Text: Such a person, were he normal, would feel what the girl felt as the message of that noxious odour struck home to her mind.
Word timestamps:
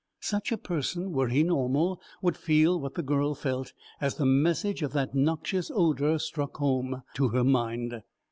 Such 0.23 0.51
a 0.51 0.57
person, 0.57 1.11
were 1.11 1.27
he 1.27 1.43
normal, 1.43 2.01
would 2.23 2.35
feel 2.35 2.79
what 2.79 2.95
the 2.95 3.03
girl 3.03 3.35
felt 3.35 3.71
as 3.99 4.15
the 4.15 4.25
message 4.25 4.81
of 4.81 4.93
that 4.93 5.13
noxious 5.13 5.69
odour 5.69 6.17
struck 6.17 6.57
home 6.57 7.03
to 7.13 7.27
her 7.27 7.43
mind. 7.43 8.01